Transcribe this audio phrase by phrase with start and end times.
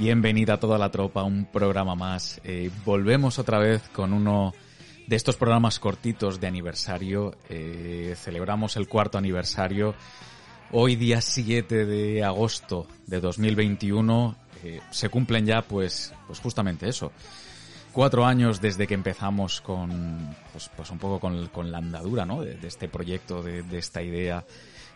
[0.00, 2.40] Bienvenida a toda la tropa un programa más.
[2.42, 4.54] Eh, volvemos otra vez con uno
[5.06, 7.36] de estos programas cortitos de aniversario.
[7.50, 9.94] Eh, celebramos el cuarto aniversario.
[10.72, 17.12] Hoy día 7 de agosto de 2021 eh, se cumplen ya pues, pues justamente eso.
[17.92, 22.40] Cuatro años desde que empezamos con, pues, pues un poco con, la andadura, ¿no?
[22.40, 24.46] De, este proyecto, de, esta idea,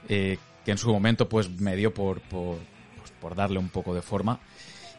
[0.08, 2.56] que en su momento pues me dio por, por,
[2.96, 4.40] pues, por darle un poco de forma.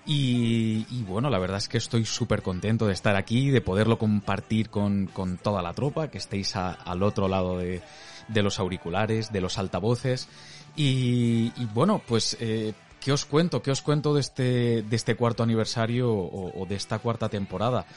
[0.08, 4.70] Y, bueno, la verdad es que estoy súper contento de estar aquí, de poderlo compartir
[4.70, 7.82] con, con toda la tropa, que estéis al otro lado de,
[8.28, 10.28] de, los auriculares, de los altavoces.
[10.76, 13.64] Y, bueno, pues, eh, ¿qué os cuento?
[13.64, 17.88] ¿Qué os cuento de este, de este cuarto aniversario o, de esta cuarta temporada?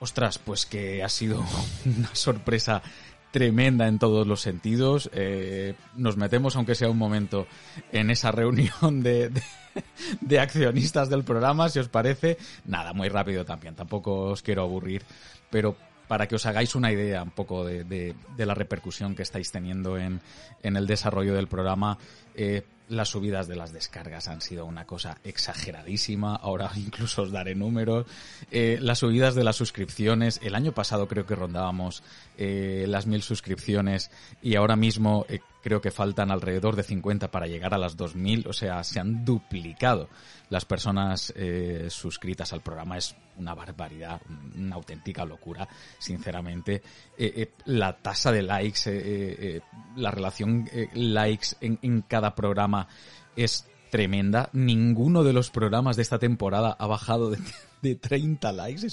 [0.00, 1.42] Ostras, pues que ha sido
[1.86, 2.82] una sorpresa
[3.30, 5.08] tremenda en todos los sentidos.
[5.14, 7.46] Eh, nos metemos, aunque sea un momento,
[7.90, 9.30] en esa reunión de,
[10.40, 12.38] accionistas del programa, si os parece.
[12.64, 15.02] Nada, muy rápido también, tampoco os quiero aburrir,
[15.50, 15.76] pero
[16.08, 19.96] para que os hagáis una idea un poco de, de, la repercusión que estáis teniendo
[19.96, 20.20] en,
[20.62, 21.96] en el desarrollo del programa,
[22.34, 26.36] eh, las subidas de las descargas han sido una cosa exageradísima.
[26.36, 28.06] Ahora incluso os daré números.
[28.50, 30.38] Eh, las subidas de las suscripciones.
[30.42, 32.02] El año pasado creo que rondábamos
[32.36, 34.10] eh, las mil suscripciones
[34.42, 35.24] y ahora mismo
[35.62, 38.48] creo que faltan alrededor de 50 para llegar a las 2000.
[38.48, 40.08] O sea, se han duplicado
[40.50, 42.98] las personas eh, suscritas al programa.
[42.98, 44.20] Es una barbaridad,
[44.56, 45.66] una auténtica locura,
[45.98, 46.82] sinceramente.
[47.16, 49.62] Eh, eh, la tasa de likes,
[49.96, 52.86] la relación likes en, cada programa
[53.34, 54.48] es tremenda.
[54.54, 57.38] Ninguno de los programas de esta temporada ha bajado de,
[57.82, 58.86] de 30 likes.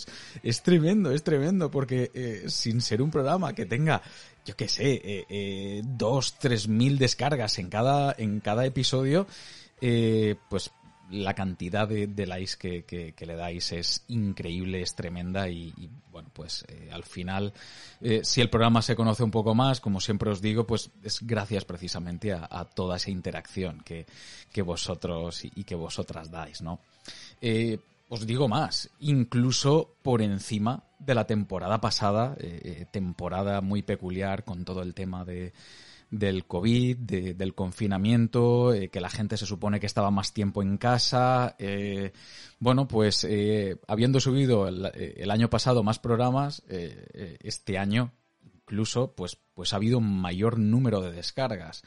[0.44, 4.02] Es, tremendo, es tremendo, porque sin ser un programa que tenga,
[4.46, 9.26] yo qué sé, eh, dos, tres mil descargas en cada, en cada episodio,
[10.50, 10.72] pues
[11.12, 15.74] la cantidad de, likes que, que, le dais es increíble, es tremenda y,
[16.12, 17.53] bueno, pues eh, al final,
[18.02, 21.19] eh, si el programa se conoce un poco más, como siempre os digo, pues es
[21.22, 24.06] gracias precisamente a, toda esa interacción que,
[24.52, 26.80] que vosotros y, que vosotras dais, ¿no?
[27.42, 32.36] Eh, os digo más, incluso por encima de la temporada pasada,
[32.90, 35.53] temporada muy peculiar con todo el tema de
[36.12, 40.78] del COVID, del confinamiento, eh, que la gente se supone que estaba más tiempo en
[40.78, 41.56] casa.
[41.59, 42.14] Eh,
[42.59, 48.12] bueno, pues eh, habiendo subido el, año pasado más programas, este año
[48.53, 51.84] incluso pues, pues ha habido un mayor número de descargas.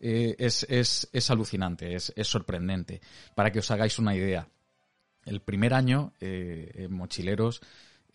[0.00, 3.00] Es, es, es, alucinante, es, es sorprendente.
[3.34, 4.48] Para que os hagáis una idea,
[5.24, 6.12] el primer año,
[6.88, 7.60] Mochileros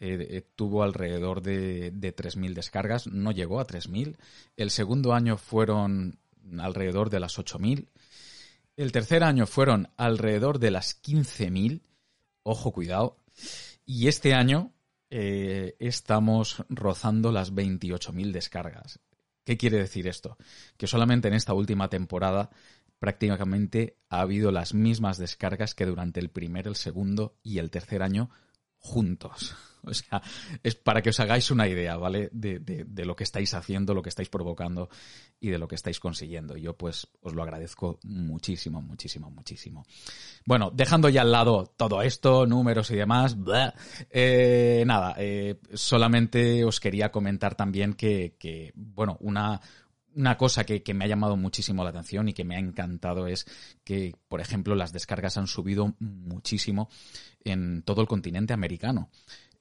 [0.03, 4.17] eh, eh, tuvo alrededor de, de 3.000 descargas, no llegó a 3.000.
[4.57, 6.17] El segundo año fueron
[6.59, 7.87] alrededor de las 8.000.
[8.77, 11.81] El tercer año fueron alrededor de las 15.000.
[12.41, 13.17] Ojo, cuidado.
[13.85, 14.73] Y este año
[15.11, 18.99] eh, estamos rozando las 28.000 descargas.
[19.43, 20.35] ¿Qué quiere decir esto?
[20.77, 22.49] Que solamente en esta última temporada
[22.97, 28.01] prácticamente ha habido las mismas descargas que durante el primer, el segundo y el tercer
[28.01, 28.31] año
[28.81, 29.55] juntos.
[29.83, 30.21] O sea,
[30.61, 32.29] es para que os hagáis una idea, ¿vale?
[32.31, 34.89] De, de, lo que estáis haciendo, lo que estáis provocando
[35.39, 36.55] y de lo que estáis consiguiendo.
[36.55, 39.83] Yo pues os lo agradezco muchísimo, muchísimo, muchísimo.
[40.45, 43.35] Bueno, dejando ya al lado todo esto, números y demás,
[44.11, 49.59] eh, nada, eh, solamente os quería comentar también que, que bueno, una,
[50.15, 53.27] una cosa que, que, me ha llamado muchísimo la atención y que me ha encantado
[53.27, 53.45] es
[53.83, 56.89] que, por ejemplo, las descargas han subido muchísimo
[57.43, 59.09] en todo el continente americano.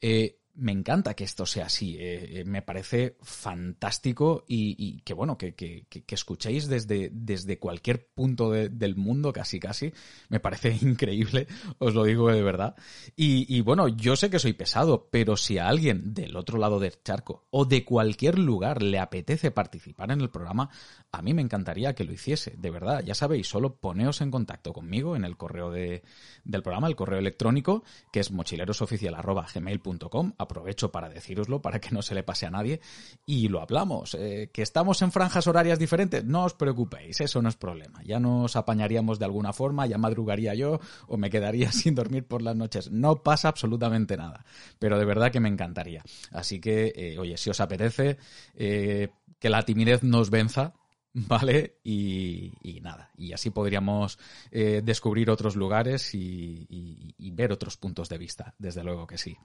[0.00, 1.96] Eh, me encanta que esto sea así.
[1.98, 8.50] Eh, eh, me parece fantástico y, que, bueno, que, que, escuchéis desde, desde cualquier punto
[8.50, 9.92] del mundo, casi, casi.
[10.28, 11.46] Me parece increíble,
[11.78, 12.74] os lo digo de verdad.
[13.16, 16.80] Y, y, bueno, yo sé que soy pesado, pero si a alguien del otro lado
[16.80, 20.70] del charco o de cualquier lugar le apetece participar en el programa,
[21.12, 22.54] a mí me encantaría que lo hiciese.
[22.56, 26.02] De verdad, ya sabéis, solo poneos en contacto conmigo en el correo de,
[26.44, 32.14] del programa, el correo electrónico, que es mochilerosoficial.gmail.com aprovecho para decíroslo, para que no se
[32.14, 32.80] le pase a nadie,
[33.26, 34.14] y lo hablamos.
[34.14, 38.02] Eh, que estamos en franjas horarias diferentes, no os preocupéis, eso no es problema.
[38.04, 42.42] Ya nos apañaríamos de alguna forma, ya madrugaría yo o me quedaría sin dormir por
[42.42, 42.90] las noches.
[42.90, 44.44] No pasa absolutamente nada,
[44.78, 46.02] pero de verdad que me encantaría.
[46.32, 48.18] Así que, eh, oye, si os apetece,
[48.54, 49.08] eh,
[49.38, 50.74] que la timidez nos venza,
[51.12, 51.80] ¿vale?
[51.82, 52.52] Y,
[52.82, 54.18] nada, y así podríamos
[54.50, 59.36] descubrir otros lugares y, ver otros puntos de vista, desde luego que sí.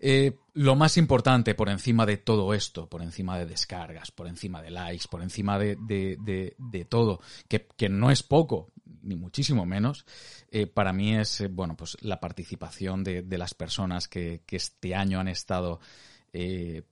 [0.00, 4.62] Eh, lo más importante por encima de todo esto, por encima de descargas, por encima
[4.62, 10.06] de likes, por encima de, de, todo, que, no es poco, ni muchísimo menos,
[10.50, 15.20] eh, para mí es, eh, bueno, pues la participación de, las personas que, este año
[15.20, 15.80] han estado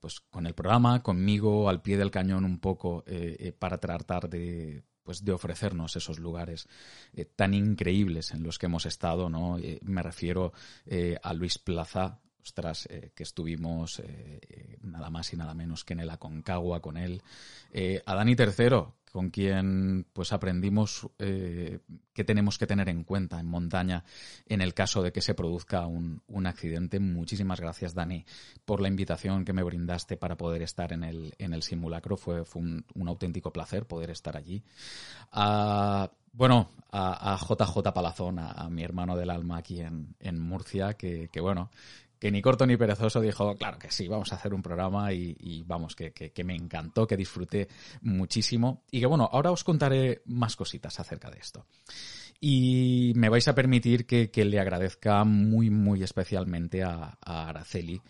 [0.00, 3.04] pues con el programa, conmigo, al pie del cañón un poco,
[3.58, 6.68] para tratar de pues de ofrecernos esos lugares
[7.34, 9.56] tan increíbles en los que hemos estado, ¿no?
[9.82, 10.52] me refiero
[11.22, 15.92] a Luis Plaza, ostras, eh, que estuvimos eh, eh, nada más y nada menos que
[15.92, 17.22] en el Aconcagua con él.
[18.06, 24.04] a Dani III, con quien pues aprendimos qué tenemos que tener en cuenta en montaña
[24.46, 27.00] en el caso de que se produzca un, accidente.
[27.00, 28.24] Muchísimas gracias, Dani,
[28.64, 32.16] por la invitación que me brindaste para poder estar en el, en el simulacro.
[32.16, 34.62] Fue, fue un, auténtico placer poder estar allí.
[36.32, 41.70] bueno, a, JJ Palazón, a, mi hermano del alma aquí en, en Murcia, que bueno,
[42.18, 45.62] que ni corto ni perezoso dijo, claro que sí, vamos a hacer un programa y,
[45.66, 47.68] vamos, que, me encantó, que disfruté
[48.02, 51.66] muchísimo y que bueno, ahora os contaré más cositas acerca de esto.
[52.40, 58.00] Y me vais a permitir que, le agradezca muy, muy especialmente a, Araceli,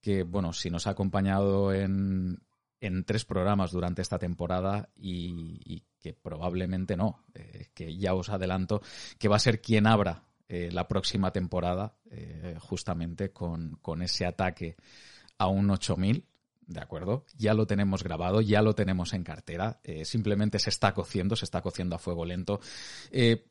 [0.00, 2.40] que bueno, si nos ha acompañado en,
[3.06, 8.82] tres programas durante esta temporada y, que probablemente no, eh, que ya os adelanto
[9.20, 14.76] que va a ser quien abra eh, la próxima temporada, eh, justamente con, ese ataque
[15.38, 16.26] a un 8000.
[16.66, 17.24] ¿De acuerdo?
[17.38, 21.46] Ya lo tenemos grabado, ya lo tenemos en cartera, eh, simplemente se está cociendo, se
[21.46, 22.60] está cociendo a fuego lento.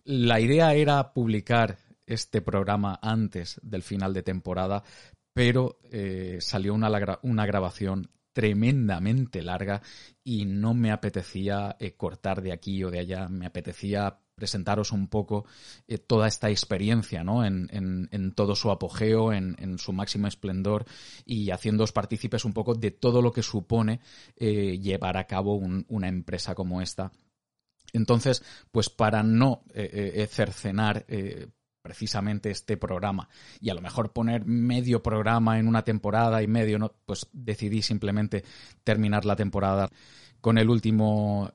[0.06, 4.84] la idea era publicar este programa antes del final de temporada,
[5.34, 5.80] pero
[6.40, 9.82] salió una, una grabación tremendamente larga
[10.24, 15.46] y no me apetecía cortar de aquí o de allá, me apetecía presentaros un poco
[15.88, 17.46] eh, toda esta experiencia, ¿no?
[17.46, 20.86] En, todo su apogeo, en, su máximo esplendor
[21.26, 24.00] y haciéndoos partícipes un poco de todo lo que supone
[24.36, 27.12] eh, llevar a cabo una empresa como esta.
[27.94, 28.42] Entonces,
[28.72, 31.06] pues para no eh, cercenar
[31.84, 33.30] precisamente este programa
[33.60, 36.96] y a lo mejor poner medio programa en una temporada y medio, ¿no?
[37.06, 38.44] pues decidí simplemente
[38.84, 39.88] terminar la temporada
[40.40, 41.52] con el último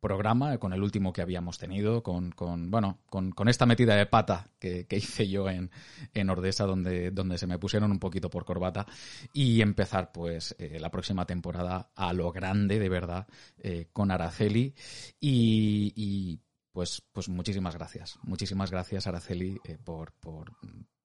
[0.00, 4.50] programa, con el último que habíamos tenido, con, con bueno, con, esta metida de pata
[4.58, 5.70] que, que hice yo en,
[6.14, 8.86] en, Ordesa, donde, donde se me pusieron un poquito por corbata,
[9.32, 13.26] y empezar pues eh, la próxima temporada a lo grande, de verdad,
[13.58, 14.74] eh, con Araceli.
[15.20, 16.40] Y, y,
[16.72, 18.18] pues, pues muchísimas gracias.
[18.22, 20.52] Muchísimas gracias, Araceli, eh, por, por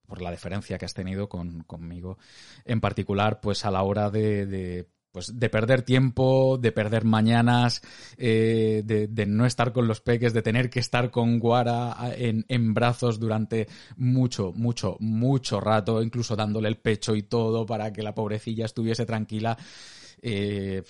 [0.05, 2.17] por la deferencia que has tenido con, conmigo,
[2.65, 7.81] en particular, pues a la hora de pues de perder tiempo, de perder mañanas,
[8.17, 12.73] eh, de, no estar con los peques, de tener que estar con Guara en, en,
[12.73, 18.15] brazos durante mucho, mucho, mucho rato, incluso dándole el pecho y todo para que la
[18.15, 19.57] pobrecilla estuviese tranquila.
[20.21, 20.83] Eh,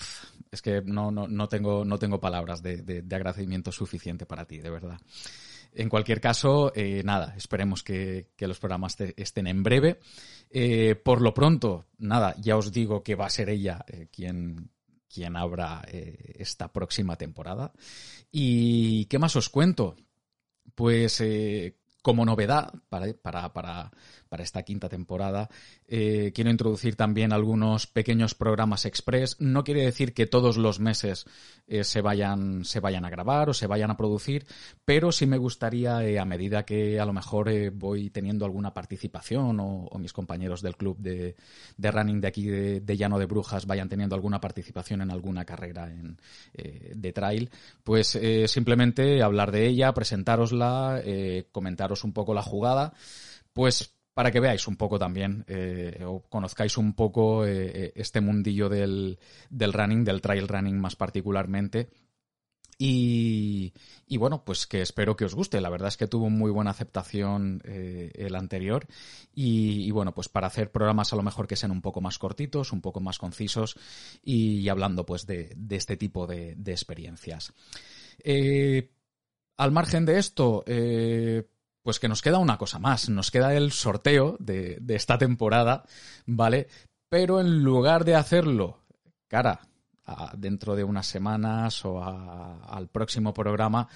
[0.52, 4.60] es que no, no, no, tengo, no tengo palabras de, de agradecimiento suficiente para ti,
[4.60, 5.00] de verdad.
[5.74, 10.00] En cualquier caso, eh, nada, esperemos que, los programas estén en breve.
[10.50, 14.70] Eh, por lo pronto, nada, ya os digo que va a ser ella eh, quien,
[15.08, 17.72] quien abra esta próxima temporada.
[18.32, 19.96] ¿Y qué más os cuento?
[20.76, 21.24] Pues
[22.02, 23.92] como novedad para, para, para,
[24.32, 25.50] para esta quinta temporada.
[25.86, 29.36] Eh, quiero introducir también algunos pequeños programas express.
[29.42, 31.26] No quiere decir que todos los meses
[31.68, 34.46] eh, se, vayan, se vayan a grabar o se vayan a producir,
[34.86, 39.60] pero sí me gustaría, eh, a medida que a lo mejor voy teniendo alguna participación
[39.60, 41.36] o, mis compañeros del club de,
[41.76, 45.92] de running de aquí de, Llano de Brujas vayan teniendo alguna participación en alguna carrera
[45.92, 46.18] en,
[46.54, 47.50] de trail,
[47.84, 51.04] pues simplemente hablar de ella, presentárosla,
[51.52, 52.94] comentaros un poco la jugada,
[53.54, 58.70] pues para que veáis un poco también eh, o conozcáis un poco eh, este mundillo
[58.70, 61.90] del, del running, del trail running más particularmente.
[62.84, 63.76] Y,
[64.08, 65.62] y, bueno, pues que espero que os guste.
[65.62, 68.88] La verdad es que tuvo muy buena aceptación eh, el anterior.
[69.36, 72.18] Y, y, bueno, pues para hacer programas a lo mejor que sean un poco más
[72.18, 73.78] cortitos, un poco más concisos
[74.24, 77.54] y, hablando pues de, de, este tipo de, experiencias.
[78.24, 78.90] Eh,
[79.58, 81.48] al margen de esto, eh,
[81.84, 83.10] pues que nos queda una cosa más.
[83.10, 85.84] Nos queda el sorteo de, de esta temporada,
[86.26, 86.68] ¿vale?
[87.10, 88.80] Pero en lugar de hacerlo
[89.28, 89.62] cara
[90.06, 93.88] a, dentro de unas semanas o al próximo programa,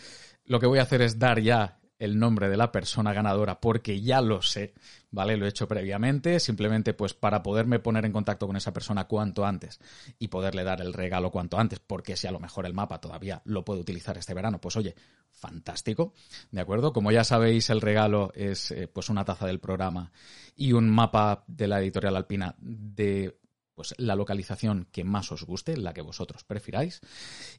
[0.46, 4.02] lo que voy a hacer es dar ya el nombre de la persona ganadora porque
[4.02, 4.74] ya lo sé,
[5.12, 5.38] ¿vale?
[5.38, 9.46] Lo he hecho previamente, simplemente pues para poderme poner en contacto con esa persona cuanto
[9.46, 9.80] antes
[10.20, 13.42] y poderle dar el regalo cuanto antes, porque si a lo mejor el mapa todavía
[13.46, 14.96] lo puedo utilizar este verano, pues oye,
[15.32, 16.14] fantástico,
[16.52, 16.94] ¿de acuerdo?
[16.94, 20.12] Como ya sabéis, el regalo es eh, pues una taza del programa
[20.56, 23.38] y un mapa de la editorial alpina de
[23.76, 27.02] pues la localización que más os guste, la que vosotros prefiráis.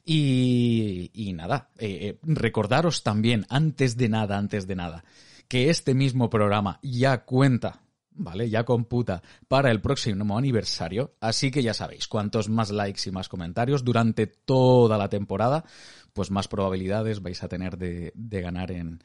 [0.03, 5.05] Y, y nada, eh, eh, recordaros también, antes de nada, antes de nada,
[5.47, 8.49] que este mismo programa ya cuenta, ¿vale?
[8.49, 11.13] Ya computa para el próximo aniversario.
[11.21, 15.63] Así que ya sabéis, cuantos más likes y más comentarios durante toda la temporada,
[16.13, 19.03] pues más probabilidades vais a tener de, de ganar en,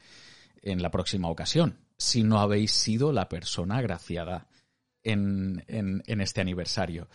[0.62, 1.78] en la próxima ocasión.
[1.98, 4.48] Si no habéis sido la persona agraciada
[5.02, 7.08] en, en, este aniversario.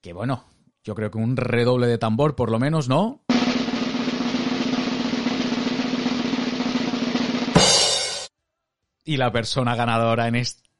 [0.00, 0.44] Que bueno,
[0.84, 3.22] yo creo que un redoble de tambor por lo menos, ¿no?
[9.04, 10.36] Y la persona ganadora en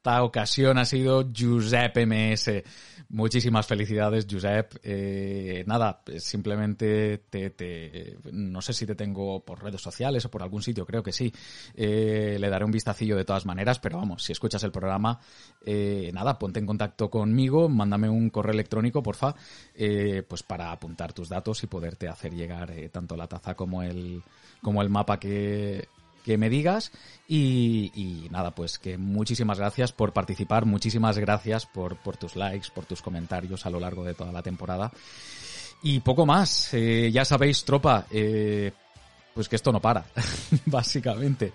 [0.09, 2.63] esta ocasión ha sido Giuseppe MS.
[3.09, 4.77] Muchísimas felicidades, Josep.
[4.81, 10.63] Eh, nada, simplemente te, no sé si te tengo por redes sociales o por algún
[10.63, 11.31] sitio, creo que sí.
[11.75, 15.19] Eh, le daré un vistacillo de todas maneras, pero vamos, si escuchas el programa,
[15.63, 19.35] eh, nada, ponte en contacto conmigo, mándame un correo electrónico, porfa,
[20.27, 24.23] pues para apuntar tus datos y poderte hacer llegar tanto la taza como el,
[24.63, 25.87] como el mapa que,
[26.29, 26.91] que me digas.
[27.27, 32.85] Y, nada, pues que muchísimas gracias por participar, muchísimas gracias por, por tus likes, por
[32.85, 34.91] tus comentarios a lo largo de toda la temporada.
[35.81, 38.71] Y poco más, eh, ya sabéis, tropa, eh,
[39.33, 40.05] pues que esto no para,
[40.67, 41.51] básicamente.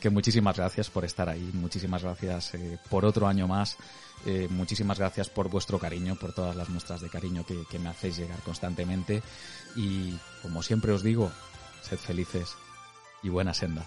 [0.00, 3.76] Que muchísimas gracias por estar ahí, muchísimas gracias eh, por otro año más,
[4.24, 7.90] eh, muchísimas gracias por vuestro cariño, por todas las muestras de cariño que, que me
[7.90, 9.22] hacéis llegar constantemente.
[9.76, 11.30] Y como siempre os digo,
[11.82, 12.56] sed felices
[13.22, 13.86] y buena senda.